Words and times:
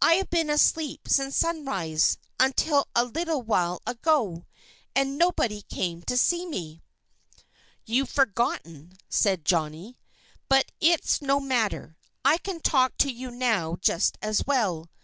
"I've 0.00 0.30
been 0.30 0.50
asleep 0.50 1.08
since 1.08 1.36
sunrise 1.36 2.16
until 2.38 2.86
a 2.94 3.04
little 3.04 3.42
while 3.42 3.82
ago. 3.88 4.46
And 4.94 5.18
nobody 5.18 5.62
came 5.62 6.02
to 6.02 6.16
see 6.16 6.46
me." 6.46 6.80
"You've 7.84 8.08
forgotten," 8.08 8.92
said 9.08 9.44
Jolly. 9.44 9.98
"But 10.48 10.70
it's 10.80 11.20
no 11.20 11.40
matter. 11.40 11.96
I 12.24 12.38
can 12.38 12.60
talk 12.60 12.96
to 12.98 13.10
you 13.10 13.32
now 13.32 13.74
just 13.82 14.16
as 14.22 14.46
well. 14.46 14.90